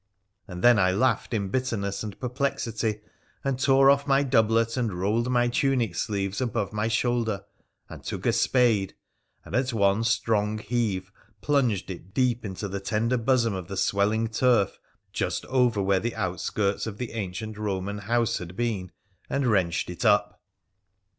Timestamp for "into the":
12.43-12.79